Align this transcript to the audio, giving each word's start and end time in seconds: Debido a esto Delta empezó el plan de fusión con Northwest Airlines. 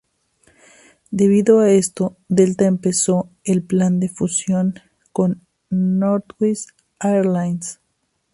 Debido 1.11 1.59
a 1.59 1.69
esto 1.69 2.17
Delta 2.27 2.65
empezó 2.65 3.29
el 3.43 3.61
plan 3.61 3.99
de 3.99 4.09
fusión 4.09 4.73
con 5.13 5.45
Northwest 5.69 6.69
Airlines. 6.99 7.79